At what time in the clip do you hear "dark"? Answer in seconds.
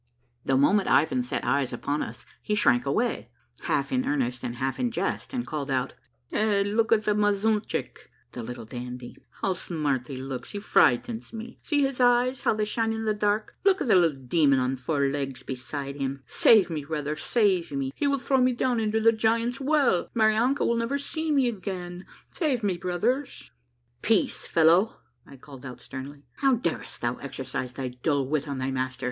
13.13-13.53